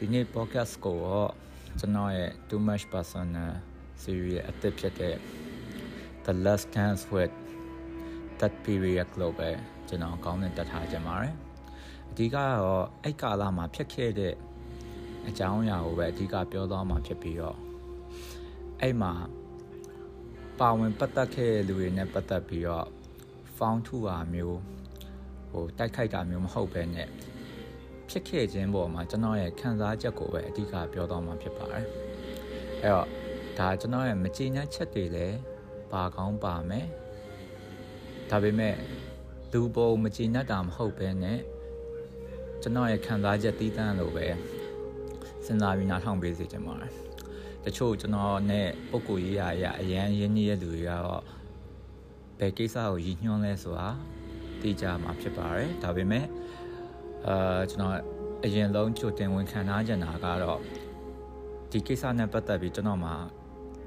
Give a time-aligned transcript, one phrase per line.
[0.00, 1.30] ဒီနေ့ podcast ကိုတော့
[1.78, 3.52] ကျွန်တော်ရဲ့ too much personal
[4.02, 5.16] series ရဲ့အသစ်ဖြစ်တဲ့
[6.24, 7.34] the last dance with
[8.38, 9.50] that period လို့ပဲ
[9.88, 11.34] ကျွန်တော်ကောင်းတဲ့တက်ထားကြပါတယ်
[12.10, 14.34] အဓိကကတော့အဲ့ကာလမှာဖြစ်ခဲ့တဲ့
[15.28, 17.58] အကြောင်းအရာကိုပဲအဓိကပြောသွားမှာဖြစ်ပြီးတော့
[18.80, 19.12] အဲ့မှာ
[20.60, 22.86] ပါဝင်ပတ်သက်ခဲ့တဲ့လူတွေနဲ့ပတ်သက်ပြီးတော့
[23.56, 24.60] found to ဟာမျိုး
[25.50, 27.08] ဟိုတိုက်ခိုက်တာမျိုးမဟုတ်ပဲနဲ့
[28.10, 31.84] ဖြစ်ခဲ့ခြင်းပေါ်မှာကျွန်တော်ရဲ့ခံစားချက်ကိုပဲအဓိကပြောသွားမှာဖြစ်ပါတယ်
[32.82, 33.06] အဲ့တော့
[33.58, 35.38] ဒါကျွန်တော်ရဲ့မကြေနပ်ချက်တွေလည်း
[35.92, 36.86] ပါကောင်းပါမယ်
[38.30, 38.76] ဒါပေမဲ့
[39.52, 41.38] လူပေါ်မကြေနပ်တာမဟုတ်ပဲနဲ့
[42.62, 44.26] ကျွန်တော်ရဲ့ခံစားချက်တီးတန်းလို့ပဲ
[45.44, 46.92] စဉ်းစားပြီးနားထောင်ပေးစေချင်ပါတယ်
[47.64, 51.22] တချို့ကျွန်တော်နဲ့ပုံကိုရေးရရအရန်ရင်းနှီးတဲ့လူတွေကတော့
[52.38, 53.88] ဘယ်ကိစ္စကိုရည်ညွှန်းလဲဆိုတာ
[54.60, 56.24] သိကြမှာဖြစ်ပါတယ်ဒါပေမဲ့
[57.28, 57.94] အာကျွန်တော်
[58.44, 60.60] အရင်ဆုံးကြိုတင်ဝင်ခံထားကြတာကတော့
[61.70, 63.14] ဒီကိစ္စနဲ့ပတ်သက်ပြီးကျွန်တော်မှာ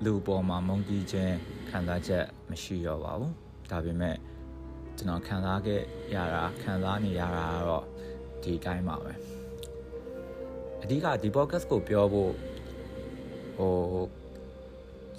[0.03, 1.35] လူပေါ်မှာမုန်းတီးခြင်း
[1.69, 3.33] ခံစားချက်မရှိတော့ပါဘူး
[3.71, 4.15] ဒါပေမဲ့
[4.97, 5.81] ကျွန်တော်ခံစားခဲ့
[6.15, 7.85] ရတာခံစားနေရတာကတော့
[8.43, 9.13] ဒီတိုင်းပါပဲ
[10.81, 12.31] အဓိကဒီ podcast ကိုပြောဖို့
[13.57, 13.73] ဟို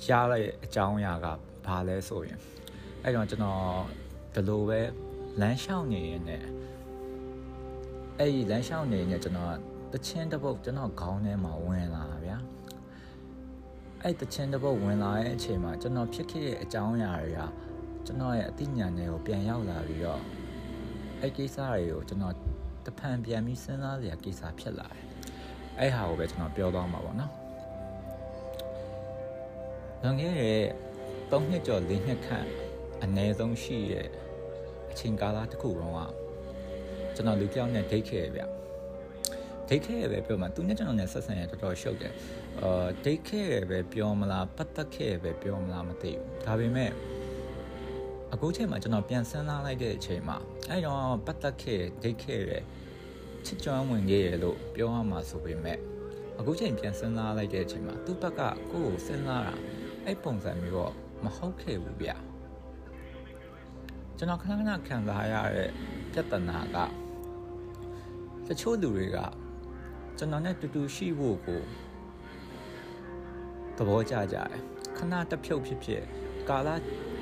[0.06, 1.26] ရတဲ့အကြောင်းအရာက
[1.66, 2.40] ဘာလဲဆိုရင်
[3.02, 3.62] အဲ့တော့ကျွန်တော်
[4.34, 4.80] ဒီလိုပဲ
[5.40, 6.38] လမ်းလျှောက်နေရင်ね
[8.22, 9.56] အဲ့ဒီလမ်းလျှောက်နေရင်ကျွန်တော်
[9.92, 12.36] တချင်းတစ်ပုတ်ကျွန်တော်ခေါင်းထဲမှာဝင်လာတာဗျာ
[14.02, 17.40] အဲ့တချင်းတစ်ပုတ်ဝင်လာတဲ့အချိန်မှာကျွန်တော်ဖြစ်ခဲ့တဲ့အကြောင်းအရာတွေက
[18.06, 20.22] ကျွန်တော်ရဲ့အသိဉာဏ်တွေကိုပြန်ရောက်လာပြီးတော့
[21.20, 22.34] အဲ့ကိစ္စတွေကိုကျွန်တော်
[22.86, 25.04] တဖန်ပြန်ပြီးစဉ်းစားစရာကိစ္စဖြစ်လာတယ်
[25.78, 27.32] အဲ့ဟာကိုပဲကျွန်တော်ပြောသွားမှာပေါ့နော်
[30.02, 30.62] လွန်ခဲ့တဲ့
[31.30, 32.48] 3နှစ်ကျော်4နှစ်ခန့်
[33.02, 34.08] အနည်းဆုံးရှိရဲ့
[34.90, 36.29] အချိန်ကာလတစ်ခုလုံးက
[37.20, 38.42] ကျွန်တော်လူပြောင်းနဲ့ဒိတ်ခဲ့ဗျ
[39.68, 42.12] ဒိတ်ခဲ့ပဲပြောမှာသူနဲ့ကျွန်တော်နဲ့ဆက်ဆံရတော်တော်ရှုပ်တယ်
[42.62, 46.90] အာဒိတ်ခဲ့ပဲပြောမလားပတ်သက်ခဲ့ပဲပြောမလားမသိဘူးဒါပေမဲ့
[48.32, 50.36] အခုချိန်မှာကျွန်တော်ပြန်ဆန်းလာလိုက်တဲ့အချိန်မှာ
[50.68, 52.64] အဲ့တော့ပတ်သက်ခဲ့ဒိတ်ခဲ့တယ်
[53.46, 55.78] ချစ်ကြွမ်းဝင်ခဲ့ရလို့ပြောရမှာဆိုပေမဲ့
[56.38, 59.54] အခုချိန်ပြန်စဉ်းစားလိုက်တဲ့အချိန်မှာသူ့ဘက်ကကိုယ့်ကိုစဉ်းစားတာ
[60.04, 60.92] အဲ့ပုံစံမျိုးတော့
[61.24, 62.10] မဟုတ်ခဲ့ဘူးဗျ
[64.16, 65.70] ကျွန်တော်ခဏခဏခံစားရတဲ့
[66.12, 66.78] ပြဿနာက
[68.52, 69.18] တချို့လူတွေက
[70.18, 71.62] ကျွန်တော်နဲ့တူတူရှိဖို့ကို
[73.76, 74.50] သဘောကျကြတယ်
[74.96, 76.02] ခဏတစ်ဖြုတ်ဖြစ်ဖြစ်
[76.48, 76.68] ကာလ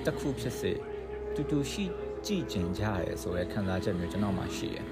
[0.04, 0.72] တစ်ခုဖြစ်စေ
[1.34, 1.84] တူတူရှိ
[2.26, 4.84] ကြည့်ကျင်ကြရဲဆိုရဲခံစားချက်မျိုးကျွန်တော်မှရှိတယ်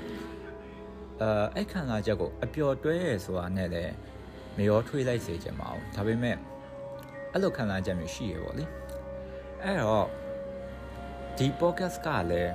[1.20, 3.94] အဲအဲ့ခံစားချက်ကိုအပျော်တွဲရဲဆိုတာနဲ့လည်း
[4.56, 6.36] မရောထွေးလိုက်စေချင်ပါဘူးဒါပေမဲ့
[7.32, 8.64] အဲ့လိုခံစားချက်မျိုးရှိရပေါ့လေ
[9.62, 10.06] အဲ့တော့
[11.38, 12.52] ဒီ podcast ကလည်း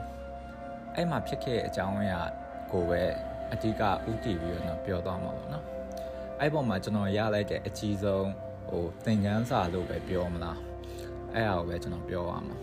[0.95, 2.21] အဲ့မှာဖြစ်ခဲ့တဲ့အကြောင်းအရာ
[2.71, 3.03] ကိုပဲ
[3.53, 5.65] အဓိကဥတည်ပြီးတော့ပြောသွားမှာပေါ့နော်
[6.39, 8.29] အဲ့ပေါ်မှာကျွန်တော်ရလိုက်တဲ့အကြီးဆုံး
[8.69, 10.59] ဟိုသင်ခန်းစာလို့ပဲပြောမလား
[11.33, 12.57] အဲ့အရာကိုပဲကျွန်တော်ပြောရမှာ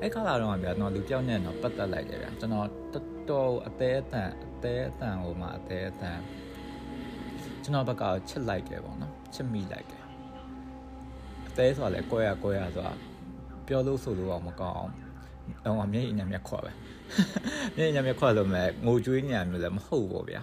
[0.00, 6.18] အဲ့ခါလာတော့ဗျာကျွန်တော်လူပြောင်းနေတော့ပတ်သက်လိုက်တယ်ဗျာကျွန်တော်တော်တော်အသေးအတန်အသေးအတန်ဟိုမှာအသေးအတန်
[7.62, 10.02] ကျွန်တော်ဘက်ကချစ်လိုက်တယ်ပေါ့နော်ချစ်မိလိုက်တယ်
[11.48, 12.92] အသေးဆိုတာလည်းကိုရကိုရဆိုတာ
[13.66, 14.92] ပြောလို့ဆိုလို့အောင်မကောင်းအောင်
[15.64, 16.72] တော့အမျက်ရည်နဲ့မျက်ခွက်ပဲ
[17.76, 20.42] မျက်ရည်နဲ့မျက်ခွက်လို့မဲ့ငိုကြွေးညာမျိုးလည်းမဟုတ်ဘူးဗျာ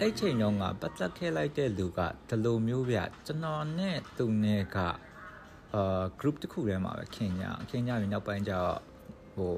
[0.00, 4.76] အဲ့ချိန်တော့ငါပတ်သက်ခဲ့လိုက်တဲ့လူကဒီလိုမျိုးဗျကျွန်တော်နဲ့သူနဲ့က
[5.74, 8.78] အာ group တစ်ခုထဲမှာပဲခင်ညာခင်ညာပြီးနောက်ပိုင်းကျတော့
[9.34, 9.52] ဟို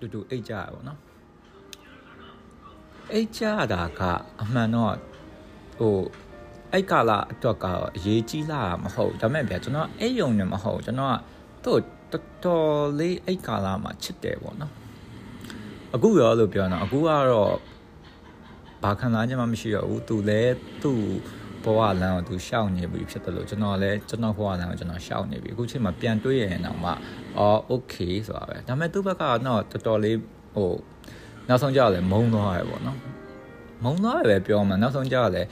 [0.00, 0.98] တူတူအိတ်ကြရပါတော့
[3.12, 4.00] အိတ်ကြတာက
[4.42, 4.94] အမှန်တော့
[5.78, 5.96] ဟို
[6.72, 11.16] အဲ့ကာလအတွက်ကတော့အရေးကြီးလာမဟုတ်ဒါမဲ့ဗျာကျွန်တော်အဲ့ယုံနေမဟုတ်ကျွန်တော်က
[11.65, 11.79] သူ့
[12.11, 14.73] တော်တော်လေးအဲ့ကာလမှာချစ်တယ်ပေါ့နော်
[15.95, 17.53] အခုရောလို့ပြောတော့အခုကတော့
[18.83, 21.03] ဘာခံစားချက်မှမရှိတော့ဘူးသူလည်းသူ့
[21.63, 26.91] ဘဝလမ်းကိုသူရှောက်နေပြီဖြစ်တယ်လို့ကျွန်တော်လည်းကျွန်တော်ဘဝလမ်းကိုကျွန်တော်ရှောက်နေပြီအခုချိန်မှာပြန်တွေးရရင်တော့မှ
[27.37, 27.95] အော်โอเค
[28.27, 30.17] ဆိုတာပဲဒါပေမဲ့သူ့ဘက်ကတော့တော်တော်လေး
[30.55, 30.71] ဟို
[31.47, 32.97] နောက်ဆုံးကြတော့လည်းမုန်းသွားရပေါ့နော်
[33.83, 35.47] မုန်းသွားရပဲပြောမှာနောက်ဆုံးကြတော့လည်း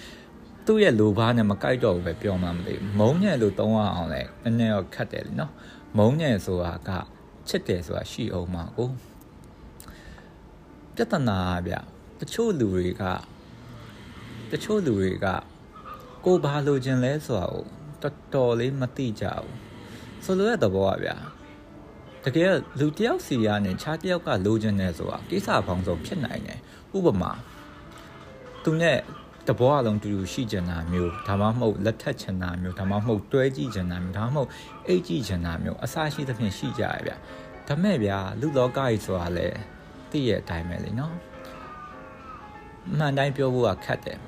[0.66, 5.52] သူ့ရဲ့လိုဘာနဲ့မကိုက်တော့ဘူးပဲပြောမှမသိဘူးမုန်းညံ့လို့သုံးရအောင်လဲနည်းနည်းတော့ခတ်တယ်လीနော်
[5.98, 6.90] မုန်းညံ့ဆိုတာက
[7.48, 8.88] ချစ်တယ်ဆိုတာရှိအောင်မှာကို
[10.94, 11.74] ပြဿနာဗျ
[12.20, 13.04] တချို့လူတွေက
[14.50, 15.26] တချို့လူတွေက
[16.24, 17.64] ကိုဘာလိုချင်လဲဆိုတာကို
[18.02, 19.54] တော်တော်လေးမသိကြဘူး
[20.24, 21.16] ဆိုလိုတဲ့သဘောကဗျာ
[22.24, 26.58] တကယ်လူတယောက်စီကနေခြားတယောက်ကလိုချင်တယ်ဆိုတာကိစ္စပေါင်းစုံဖြစ်နိုင်တယ်
[26.96, 27.32] ဥပမာ
[28.64, 28.98] သူနဲ့
[29.48, 34.48] တဘောအလုံးတူတူရှိချင်တာမျိုးဒါမှမဟုတ်လက်ထက်ချင်တာမျိုးဒါမှမဟုတ်တွဲကြည့်ချင်တာမျိုးဒါမှမဟုတ်
[34.88, 37.12] အိတ်ကြည့်ချင်တာမျိုးအစရှိသဖြင့်ရှိကြရဗျ
[37.68, 39.46] ဒါမဲ့ဗျာလူလောကကြီးဆိုတာလေ
[40.10, 41.14] သိရဲ့အတိုင်းပဲလေနော်
[42.98, 44.18] မှန်တိုင်းပြောဖို့ကခက်တယ်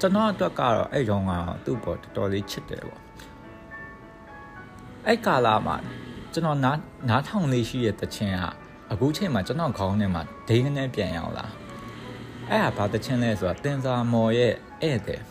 [0.00, 1.30] ကျွန်တော်အတွက်ကတော့အဲ့ရောက
[1.64, 3.02] သူ့ပေါ်တော်တော်လေးချစ်တယ်ပေါ့
[5.06, 5.76] အဲ့ကာလာမှာ
[6.32, 6.78] ကျွန်တော်နား
[7.08, 8.44] နားထောင်လေးရှိတဲ့တခြင်းက
[8.92, 11.46] အခုချိန်မှာကျွန်တော်ခေါင်းထဲမှာဒိန်းနဲ့ပြန်ရောက်လာ
[12.49, 14.53] အဲ့ဟာဘာတခြင်းလဲဆိုတာတင်စာမော်ရဲ့
[14.83, 15.21] ဧည့်သည်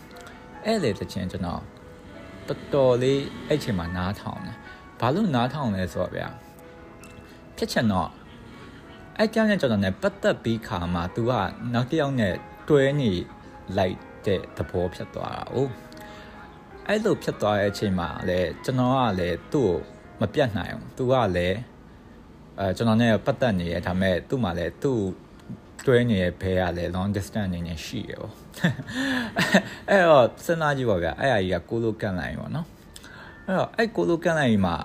[0.64, 1.62] ဧည့်သည်တခြင်းကျွန်တော်
[2.48, 4.56] တော်တော်လေးအဲ့ချိန်မှာနားထောင်တယ်
[5.00, 6.28] ဘာလို့နားထောင်လဲဆိုတော့ဗျာ
[7.56, 8.10] ဖြစ်ချင်တော့
[9.18, 11.32] အဲ့ကြောင့်နဲ့ကျွန်တော် ਨੇ ပတ်သက်ပြီးခါမှာ तू က
[11.72, 12.34] နောက်တစ်ယောက်နဲ့
[12.68, 13.12] တွဲနေ
[13.78, 13.96] လိုက်
[14.26, 15.56] တဲ့သဘောဖြစ်သွားတာ哦
[16.86, 19.74] အဲ့လိုဖြစ်သွားတဲ့အချိန်မှာလည်းကျွန်တော်ကလည်းသူ့ကို
[20.20, 21.58] မပြတ်နိုင်ဘူးသူကလည်း
[22.58, 24.98] အဲကျွန်တော်နဲ့ပတ်သက်နေရဒါပေမဲ့သူ့မှာလည်းသူ့
[25.85, 28.33] တွဲနေတဲ့ဘဲကလည်း long distance အနေနဲ့ရှိရပေါ့
[29.89, 32.67] အဲ့တော့စဉ်းစားကြည့်ပါဗျာအဲ့အရာကြီးကကိုလိုကန်လိုက်ပေါ့နော်
[33.45, 34.77] အဲ့တော့အဲ့ကိုလိုကန်လိုက်မှာ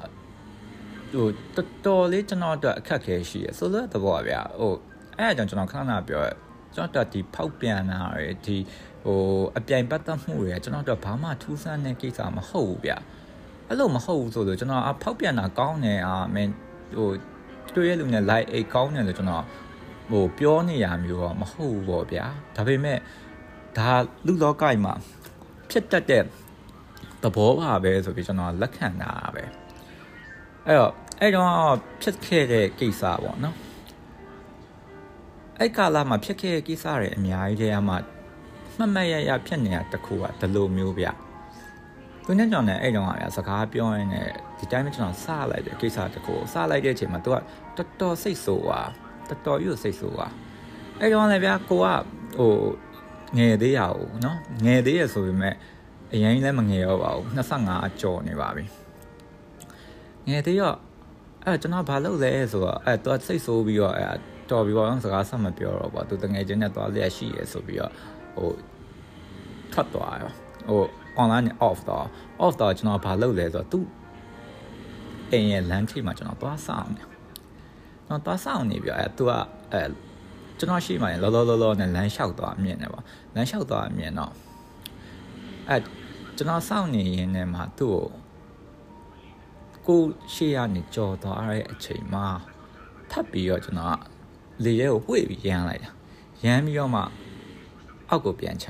[1.12, 4.74] ဟိုတော်တော်လေးကျွန်တော်အတွက်အခက်ခဲရှိရဆိုတော့တဘောဗျာဟို
[5.18, 6.28] အဲ့အကြောင့်ကျွန်တော်ခဏခဏပြောရ
[6.74, 8.56] ကျွန်တော်ဒီဖောက်ပြန်တာရယ်ဒီ
[9.04, 9.20] ဟို
[9.58, 12.92] အပြိုင်ပတ်သက်မှုတွေကျွန်တော်တို့ဘာမှထူးဆန်းတဲ့ကိစ္စမဟုတ်ဘူးဗျ
[13.68, 16.52] အဲ့လိုမဟုတ်ဘူးဆိုလို့ကျွန်တော်အဖောက်ပြန်တာကောင်းတယ်အာမင်း
[16.96, 17.10] ဟို
[17.74, 19.44] တွေ့ရလူနဲ့ like အိတ်ကောင်းတယ်လို့ကျွန်တော်
[20.10, 22.26] ဟိုပြောနေရမျိုးတော့မဟုတ်ဘူးပေါ့ဗျာ
[22.56, 22.98] ဒါပေမဲ့
[23.78, 23.90] ဒါ
[24.26, 24.94] လူလောကကြီးမှာ
[25.70, 26.22] ဖြစ်တတ်တဲ့
[27.22, 29.44] သဘောပါပဲဆိုပြီးကျွန်တော်လက်ခံတာပဲ
[30.66, 31.50] အဲ့တော့အဲ့တော့
[32.02, 33.56] ဖြစ်ခဲ့တဲ့ကိစ္စပေါ့နော်
[35.58, 37.94] အဲ့ကာလမှာဖြစ်ခဲ့တဲ့ကိစ္စတွေအများကြီးတည်းအမှ
[38.76, 41.06] မှတ်မှတ်ရရဖြစ်နေတာတခုကဒီလိုမျိုးဗျ
[42.24, 47.36] သူနဲ့ကြောင့်လည်းအဲ့တော့ဗျာစကားပြောရင်းနဲ့ဒီတိုင်းကျွန်တော်စလိုက်တဲ့ကိစ္စတခုစလိုက်တဲ့အချိန်မှာသူက
[47.76, 48.88] တော်တော်စိတ်ဆိုးသွား
[49.30, 50.32] တော်တော်ကြီးကိုစိတ်ဆိုးသွား
[51.00, 51.86] အဲ့တော့လည်းဗျာကိုက
[52.38, 52.52] ဟို
[53.36, 55.54] ငယ်သေးရအောင်နော်ငယ်သေးရဆိုပေမဲ့
[56.12, 58.64] အရင်လည်းမငယ်တော့ပါဘူး25အကျော်နေပါပြီ
[60.28, 60.62] ငယ်သေးရ
[61.44, 64.16] အဲ့ကျွန်တော်ဘာလုပ်လဲဆိုတော့အဲ့သူကစိတ်ဆိုးပြီးတော့အဲ့
[64.50, 67.92] တော်ပြီးတော့စကားဆက်မပြောတော့ပါသူတငယ်ချင်းနဲ့သွားလျက်ရှိရဆိုပြီးတော့
[68.36, 68.50] ဟို
[69.72, 70.32] ထွက်သွားရော
[70.68, 70.82] ဟို
[71.22, 72.06] online off တော့
[72.44, 73.78] off တော့ကျွန်တော်ဘာလုပ်လဲဆိုတော့သူ
[75.32, 77.06] အိမ်ရဲ့ LAN ထိပ်မှာကျွန်တော်သွားဆောင်တယ်
[78.08, 79.32] တော်သွားဆောင်နေပြီအဲသူက
[79.72, 79.82] အဲ
[80.58, 83.04] ကျွန်တော်ရှိမှလောလောလောလောနဲ့လမ်းလျှောက်သွားအမြင်နဲ့ပေါ့
[83.34, 84.32] လမ်းလျှောက်သွားအမြင်တော့
[85.68, 85.76] အဲ
[86.36, 88.04] ကျွန်တော်စောင့်နေရင်းနဲ့မှသူ့ကို
[89.86, 90.00] ကို
[90.34, 92.26] ရှေ့ရနေကြော်သွားတဲ့အချိန်မှာ
[93.10, 93.98] ထပ်ပြီးတော့ကျွန်တော်
[94.64, 95.90] လေရဲကိုဝှေ့ပြီးရမ်းလိုက်တာ
[96.44, 97.02] ရမ်းပြီးတော့မှ
[98.10, 98.66] အောက်ကိုပြန်ချ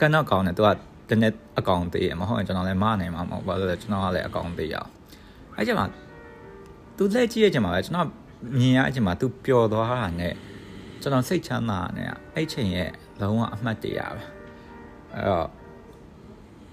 [0.00, 0.68] ကနောက်ကောင်းတယ်သူက
[1.10, 4.90] တနေ့အကောင့်သေးရမဟုတ်ရင်ကျွန်တော်လည်းမနိုင်မှာမဟုတ်ဘာလို့လဲကျွန်တော်ကလည်းအကောင့်သေးရအောင်
[5.56, 5.84] အဲ့ကျမှ
[6.96, 8.08] သူလက်ကြည့်ရကျမှပဲကျွန်တော်
[8.58, 10.34] မြင်ရအချိန်မှာ तू ပျော်သွားတာနဲ့
[11.00, 12.90] ကျွန်တော်စိတ်ချမ်းသာနဲ့အဲ့ချိန်ရဲ့
[13.20, 14.22] လုံးဝအမှတ်တရပဲ
[15.12, 15.48] အဲ့တော့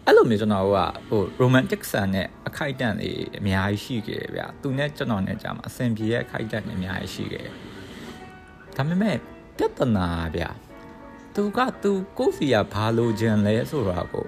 [0.05, 0.77] အဲ့လိုမျိုးကျွန်တော်က
[1.07, 7.47] ဟို romantic ဆန်နဲ့အခိုက်အတန့်တွေအများကြီးရှိခဲ့ဗျာသူနဲ့ကျွန်တော်နဲ့ကြာမှာအဆင်ပြေရဲ့အခိုက်အတန့်တွေအများကြီးရှိခဲ့
[8.75, 9.15] ဒါပေမဲ့
[9.57, 10.49] ပြဿနာဗျာ
[11.35, 14.27] သူကသူကိုစီကဘာလိုချင်လဲဆိုတာကို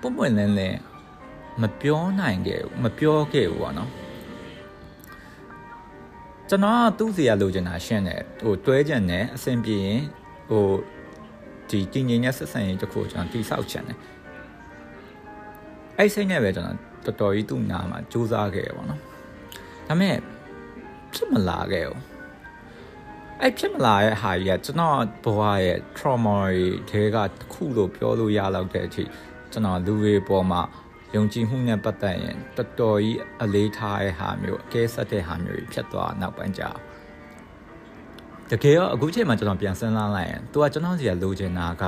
[0.00, 0.78] ပုံပွင့်လင်းလင်း
[1.60, 3.90] မပြောနိုင်ခဲ့ဘူးမပြောခဲ့ဘူးပေါ့နော်
[6.52, 10.02] ကျွန်တော်ကသူ့စီကလိုချင်တာရှင်းတယ်ဟိုတွဲချင်တယ်အဆင်ပြေရင်
[10.48, 10.66] ဟို
[11.70, 13.98] ဒီတည်ငြိမ်တဲ့ဆက်ဆံရေးတစ်ခုကျွန်တော်တိဆောက်ချင်တယ်
[15.98, 18.98] အဲ့စိတ်နဲ့ပဲကျွန်တော်တော်တော်ကြီးသူ့နာမှာစူးစမ်းခဲ့ရပါတော့ဒါ
[19.88, 20.16] ပေမဲ့
[21.14, 22.00] ဖြစ်မလာခဲ့ဘူး
[23.40, 29.04] အဲ့ဖြစ်မလာတဲ့ဟာကြီးကကျွန်တော်ဘဝရဲ့ trauma တွေထဲကတစ်ခုလို့ပြောလို့ရလောက်တဲ့အထိ
[29.52, 30.62] ကျွန်တော်လူတွေပေါ်မှာ
[31.14, 36.62] ယုံကြည်မှုနဲ့ပတ်သက်ရင်တော်တော်ကြီးအလေးထားတဲ့ဟာမျိုးအကဲဆက်တဲ့ဟာမျိုးကြီးဖြစ်သွားနောက်ပိုင်းကျ
[38.50, 41.84] တကယ်တော့အခုချိန်မှာကျွန်တော်ပြန်စဉ်းစားလိုက်ရင်သူကကျွန်တော်စီကလိုချင်တာက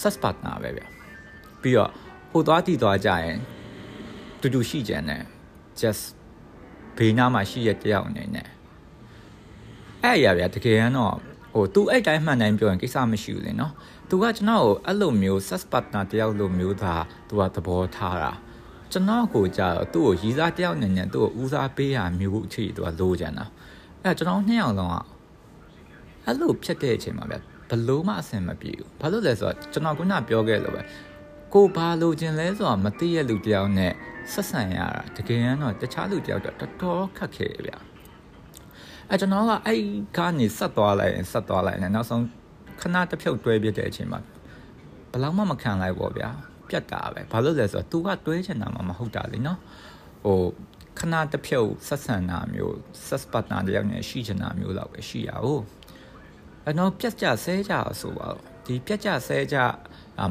[0.00, 0.82] sus partner ပဲဗျ
[1.62, 1.90] ပြီးတော့
[2.30, 3.38] ဟိုသွားတည်သွားကြရင်
[4.40, 5.22] တူတူရှိကြတယ်
[5.80, 6.04] just
[6.96, 8.48] ဘေးနားမှာရှိရတဲ့ယောက်အနေနဲ့
[10.02, 11.14] အဲ့ရဗျာတကယ်တော့
[11.56, 13.72] ဟိုသူအဲ့တိုင်းမှန်တိုင်းပြောရင်ကိစ္စမရှိဘူးလေနော်
[14.08, 16.94] သူကကျွန်တော်ကိုအဲ့လိုမျိုး sex partner တယောက်လိုမျိုးသာ
[17.28, 18.32] သူကသဘောထားတာ
[18.92, 23.44] ကျွန်တော်ကိုကြာသူ့ကိုရီစားတယောက်နဲ့နဲ့သူ့ကိုဦးစားပေးရမျိုးအချိန်သူကလိုချင်တာ
[24.02, 24.96] အဲ့ကျွန်တော်နှစ်ယောက်လုံးက
[26.24, 27.36] အဲ့လိုဖြစ်တဲ့အချိန်မှာဗျ
[27.70, 30.82] ဘလို့မှအဆင်မပြေဘူးဘာလို့လဲဆိုတော့ကျွန်တော်ကနပြောခဲ့လို့ပဲ
[31.54, 33.92] ကိုဘာလိုချင်လဲဆိုတာမသိရလူတယောက်နဲ့
[34.32, 37.78] ဆက်ဆံရတာတကယ်တော့တခြားလူတယောက်တော့တော်တော်ခက်ခဲဗျာ
[39.10, 39.80] အဲကျွန်တော်ကအဲ့
[40.18, 42.22] ကနေဆက်သွားလိုက်ရင်ဆက်သွားလိုက်ရင်နောက်ဆုံး
[42.80, 44.20] ခဏတစ်ဖြုတ်တွဲပြတဲ့အချိန်မှာ
[45.10, 46.30] ဘယ်လောက်မှမခံလိုက်ပေါ့ဗျာ
[46.68, 49.58] ပြတ်တာပဲဘာလို့လဲဆိုတော့ तू ကတွဲချင်တာမှမဟုတ်တာလေနော်
[50.24, 50.40] ဟို
[50.98, 52.76] ခဏတစ်ဖြုတ်ဆက်ဆံတာမျိုး
[53.08, 55.62] ဆက်ပတ်တာတယောက်နဲ့ရှိချင်တာမျိုးတော့ပဲရှိရအောင်
[56.64, 59.58] အဲတော့ပြတ်ကြဆဲကြဆိုပါတော့ဒီပြတ်ကြဆဲကြ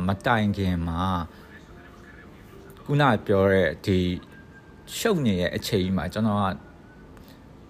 [0.08, 1.04] မတိုင်ခင်မှာ
[2.86, 4.00] ခုနပြောတဲ့ဒီ
[4.98, 6.46] ရှုပ်နေရဲ့အချိန်မှာကျွန်တော်က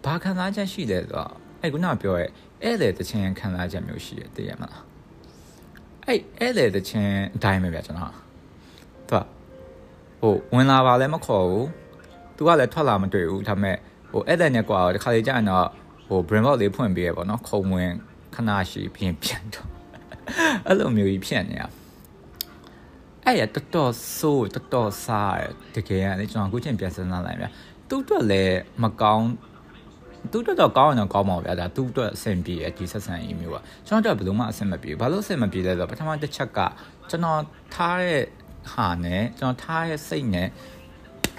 [0.06, 1.32] ဘာခံစားချက်ရှိလဲဆိုတော့
[1.62, 2.26] အဲ့ခုနပြောရဲ
[2.64, 4.84] ဧည့်သည်တချင်းခံစားချက်မျိုးရှိတယ်သိရမလား
[6.08, 8.14] အဲ့ဧည့်သည်တချင်းအတိုင်းပဲဗျကျွန်တော်
[9.10, 9.24] သူက
[10.20, 11.68] ဟိုဝင်လာပါလည်းမခေါ်ဘူး
[12.36, 13.78] သူကလည်းထွက်လာမတွေ့ဘူးဒါပေမဲ့
[14.10, 15.68] ဟိုဧည့်သည်နဲ့ကွာတခါလေကြာရင်တော့
[16.08, 17.92] ဟို brain box လေးဖွင့်ပေးရပေါ့နော်ခုံဝင်
[18.36, 19.68] ခဏရှိပြီးပြန်တော့
[20.68, 21.68] အဲ့လိုမျိုးကြီးဖြစ်နေတာ
[23.26, 25.38] အဲ့ရတော်တော်ဆိုးတော်တော်စား
[25.76, 27.46] တကယ်ကလေကျွန်တော်အခုချိန်ပြန်စဉ်းစားလိုက်ဗျ
[27.90, 29.28] သူ့အတွက်လည်းမကောင်း
[30.32, 36.60] သူ့အတွက်တော့ကောင်းရင်တော့ကောင်းပါဗျာဒါသူ့အတွက်အဆင်ပြေအဒီဆက်ဆံရေးမျိုးอ่ะကျွန်တော်တို့ဘယ်လို့မှအဆင်မပြေဘူးဘာလို့အဆင်မပြေလဲဆိုတော့ပထမတစ်ချက်က
[37.10, 37.42] ကျွန်တော်
[37.74, 38.24] ထားတဲ့
[38.74, 40.48] ဟာနဲ့ကျွန်တော်ထားတဲ့စိတ်နဲ့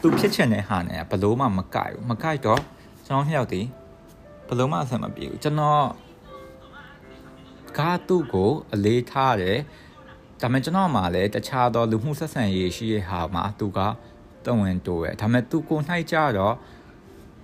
[0.01, 2.61] သူဖြစ်ချင်တဲ့ဟာနဲ့ဘယ်လို့မှမကိုက်ဘူးမကိုက်တော့
[3.07, 3.69] ကျွန်တော်နှစ်ယောက်တည်း
[4.47, 5.85] ဘယ်လို့မှအဆင်မပြေဘူးကျွန်တော်
[7.79, 9.59] ကားသူ့ကိုအလေးထားတယ်
[10.41, 13.79] ဒါပေမဲ့ကျွန်တော်မှလည်းတခြားသောလူမှုဆက်ဆံရေးရှိတဲ့ဟာမှာသူက
[14.45, 16.55] တဝင်တိုးပဲဒါပေမဲ့သူကိုနှိုက်ကြတော့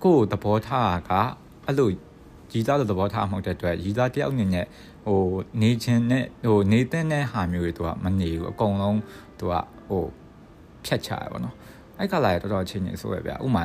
[0.04, 1.12] ကိုယ်သဘောထားက
[1.66, 1.90] အဲ့လို
[2.50, 4.66] ကြီးသားလိုသဘောထားမှမဟုတ်တဲ့အတွက်ကြီးသားတယောက်အနေနဲ့
[5.06, 5.20] ဟို
[5.62, 8.98] နေခြင်းနဲ့ဟိုနေတဲ့တဲ့ဟာမျိုးတွေသူကမနေဘူးအကုန်လုံး
[9.38, 9.54] သူက
[9.88, 10.04] ဟို
[10.84, 11.54] ဖြတ်ချရပါတော့
[11.98, 13.62] အဲ့ကလာရတော်တော်ချင်းနေဆိုရဗျဥမာ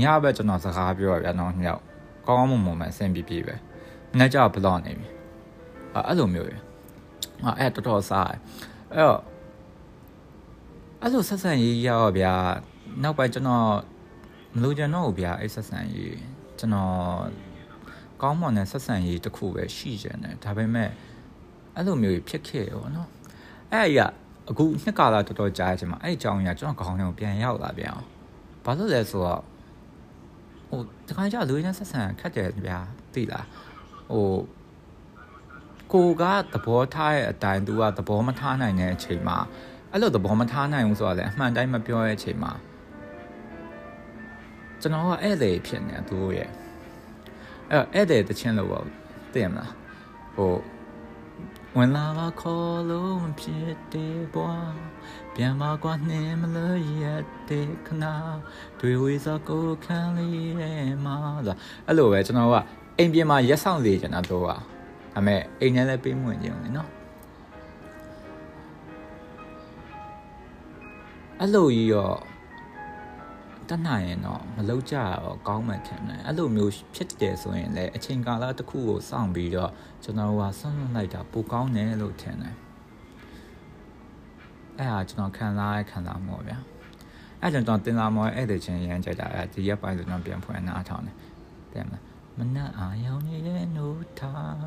[0.00, 1.82] ညဘက်ကျွန်တော်စကားပြောရဗျနော်ညောက်
[2.26, 3.54] ကောင်းကောင်းမွန်မွန်မှအဆင်ပြေပြေပဲ
[4.12, 5.08] မနေ့ကျဘလော့နေပြီ
[5.94, 6.54] အဲ့လိုမျိုးပဲ
[7.58, 9.20] အဲ့တော်တော်စားအဲ့တော့
[11.02, 12.34] အဲ့လိုဆက်ဆံရေးရောက်ဗျာ
[13.02, 13.66] နောက်ပိုင်းကျွန်တော်
[14.54, 16.18] မလို့ကျွန်တော်ဗျာအဲ့ဆက်ဆံရေး
[16.58, 16.92] ကျွန်တော်
[18.22, 20.90] ကောင်းမွန်တဲ့ဆက်ဆံရေးတစ်ခုပဲရှိကြတယ်ဒါပေမဲ့
[21.76, 23.08] အဲ့လိုမျိုးဖြစ်ခဲ့ရောနော်
[23.72, 24.06] အဲ့အရာ
[24.50, 28.06] အခုနှစ်ကာလတော်တော်ကြာချင်မှာအဲ့အကြောင်းကြီးကကျွန်တော်ခေါင်းထဲကိုပြန်ရောက်လာပြန်အောင်
[28.64, 29.42] ဘာလို့လဲဆိုတော့
[30.68, 32.78] ဟိုတခါကျလူရင်းဆက်ဆံခက်တယ်ဗျာ
[33.14, 33.46] သိလား
[34.12, 34.28] ဟို
[35.92, 39.38] ကိုကသဘောထားတဲ့အတိုင်းသူကသဘောမထားနိုင်တဲ့အချိန်မှာ
[39.92, 42.52] အဲ့လိုသဘောမထားနိုင်ဘူးဆိုတာလည်းအမှန်တိုင်းမပြောတဲ့အချိန်မှာ
[44.82, 46.50] ကျွန်တော်ကဧည့်သည်ဖြစ်နေတာသူတို့ရဲ့
[47.94, 48.84] အဲ့ဧည့်သည်တချင်းလို့ပေါ့
[49.32, 49.72] သိရမလား
[50.34, 50.54] ဟို
[51.76, 54.74] ဝင်လာပါခေါ်လို့မဖြစ်တဲ့ဘွား
[55.34, 57.04] ပြန်မကွာနှင်းမလို့ရ
[57.48, 58.14] တဲ့ခနာ
[58.80, 61.56] တွေ့ဝေးစကိုခံလေးရဲ့မှာဆို
[61.86, 62.56] အဲ့လိုပဲကျွန်တော်က
[62.98, 64.56] အိမ်ပြင်မှာရက်ဆောင်လေကျွန်တော်တို့ကဒါ
[65.14, 66.90] ပေမဲ့အိမ်ထဲလည်းပေးမဝင်ခြင်းလေနော်
[71.40, 72.10] အဲ့လိုကြီးရော
[73.70, 79.70] တတ်နိုင်ရင်တော့မလောက်ကြတော့ကောင်းမှထင်တယ်အဲ့လိုမျိုးဖြစ်တယ်ဆိုရင်လည်းအချိန်ကာလတစ်ခုကိုစောင့်ပြီးတော့
[80.04, 82.56] ကျွန်တော်ကဆွန့်လွတ်လိုက်တာပိုကောင်းတယ်လို့ထင်တယ်
[84.78, 86.58] အဲ့ဟာကျွန်တော်ခံစားရခံစားမှုဗျာ
[87.40, 91.16] အဲ့ကျွန်တော်တင်လာမောအဲ့တဲ့ချင်းရမ်းကြတာအဲ့ဒီရက်ပိုင်းဆိုကျွန်တော်ပြန်ဖွင့်နားထောင်တယ်
[91.72, 92.02] တဲ့မလား
[92.38, 94.58] မနက်အာယောင်နေတဲ့နိုးထား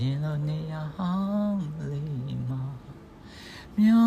[0.00, 2.62] ရင်လိုနေရဟောင်းလေးမှာ
[3.78, 4.06] မျော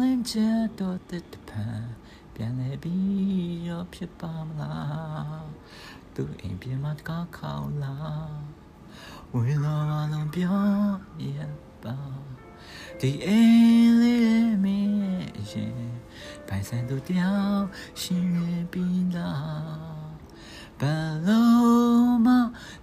[0.00, 2.07] လင်းချက်တော့တဲ့ပန်းပြ
[2.46, 5.46] န်လဲပြီးရောဖြစ်ပါမလား
[6.14, 7.96] သူအိမ်ပြင်မှာတကားခေါလာ
[9.32, 9.76] ဝင်လာ
[10.12, 10.58] လုံးပြော
[11.36, 11.38] ရ
[11.82, 11.96] ပါ
[13.00, 14.92] ဒီအိမ်လေးမင်း
[15.52, 15.88] ရင်
[16.46, 17.64] ပိုင်ဆိုင်သူတယောက်
[18.00, 18.38] ရှင်ရ
[18.72, 20.07] ပြီးလား
[20.80, 20.82] ဘ
[21.26, 22.28] လုံးမ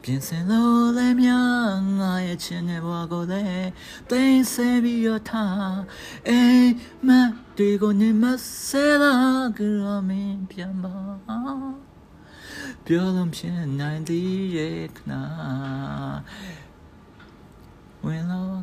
[0.03, 3.69] ပြင်ဆင်လို့လည်းများငါရဲ့ချင်တဲ့ဘဝကိုလည်း
[4.09, 4.23] သိ
[4.53, 5.79] စေပြီးရထား
[6.29, 6.69] အိမ်
[7.07, 7.09] မ
[7.57, 8.23] တွေကိုနေမ
[8.67, 9.13] ဆဲလာ
[9.57, 10.95] ကြရမင်းပြန်ပါ
[12.85, 15.21] ပြောလို့ဖြစ်နိုင်သေးရဲ့ခနာ
[18.05, 18.55] ဝင်လို့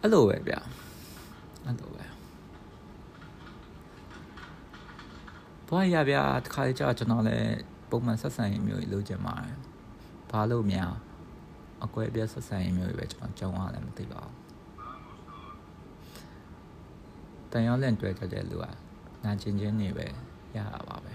[0.00, 0.54] အဲ့လိုပဲဗျ
[1.64, 2.04] အဲ့လိုပဲ
[5.68, 9.36] ဘာရဗျာတခါကြာကျွန်တော်လည်း ပုံမှန်ဆက်ဆံရေးမျိုးကြီးလုပ်ကြမှာ
[10.30, 10.92] ဘာလို့များ
[11.84, 14.34] အကွဲပြဲဆက်ဆံရေးမျိုးတွေပဲကျွန်တော်ကြောင်းရလည်းမသိပါဘူး
[17.50, 18.64] တန်ရောလင့်တွေ့ကြတဲ့လူက
[19.24, 20.06] နာကျင်ချင်းနေပဲ
[20.56, 21.12] ရတာပါပဲ